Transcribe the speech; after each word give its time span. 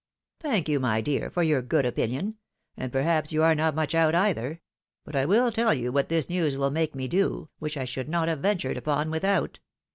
"Thank 0.41 0.67
you, 0.67 0.79
my 0.79 0.99
dear, 0.99 1.29
for 1.29 1.43
your 1.43 1.61
good 1.61 1.85
opinion; 1.85 2.37
and, 2.75 2.91
per 2.91 3.03
haps, 3.03 3.31
you 3.31 3.43
are 3.43 3.53
not 3.53 3.75
much 3.75 3.93
out 3.93 4.15
either. 4.15 4.59
But 5.05 5.15
I 5.15 5.25
will 5.25 5.51
tell 5.51 5.75
you 5.75 5.91
what 5.91 6.09
this 6.09 6.27
news 6.27 6.57
will 6.57 6.71
make 6.71 6.95
me 6.95 7.07
do, 7.07 7.49
which 7.59 7.77
I 7.77 7.85
should 7.85 8.09
not 8.09 8.27
have 8.27 8.39
ventured 8.39 8.77
upon 8.77 9.11
without. 9.11 9.59